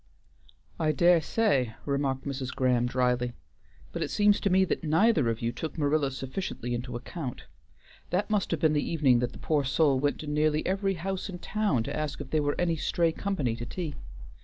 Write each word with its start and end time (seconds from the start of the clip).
"I 0.79 0.93
dare 0.93 1.21
say," 1.21 1.75
remarked 1.85 2.25
Mrs. 2.25 2.49
Graham 2.55 2.87
drily, 2.87 3.33
"but 3.91 4.01
it 4.01 4.09
seems 4.09 4.39
to 4.39 4.49
me 4.49 4.65
that 4.65 4.83
neither 4.83 5.29
of 5.29 5.43
you 5.43 5.51
took 5.51 5.77
Marilla 5.77 6.09
sufficiently 6.09 6.73
into 6.73 6.95
account. 6.95 7.43
That 8.09 8.27
must 8.31 8.49
have 8.49 8.59
been 8.61 8.73
the 8.73 8.81
evening 8.83 9.19
that 9.19 9.31
the 9.31 9.37
poor 9.37 9.63
soul 9.63 9.99
went 9.99 10.17
to 10.21 10.25
nearly 10.27 10.65
every 10.65 10.95
house 10.95 11.29
in 11.29 11.37
town 11.37 11.83
to 11.83 11.95
ask 11.95 12.19
if 12.19 12.31
there 12.31 12.41
were 12.41 12.59
any 12.59 12.77
stray 12.77 13.11
company 13.11 13.55
to 13.57 13.65
tea. 13.67 13.93